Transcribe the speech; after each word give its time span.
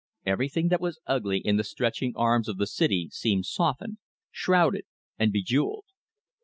Everything 0.25 0.69
that 0.69 0.81
was 0.81 0.99
ugly 1.05 1.37
in 1.37 1.57
the 1.57 1.63
stretching 1.63 2.11
arms 2.15 2.47
of 2.49 2.57
the 2.57 2.65
city 2.65 3.07
seemed 3.11 3.45
softened, 3.45 3.99
shrouded 4.31 4.85
and 5.19 5.31
bejewelled. 5.31 5.85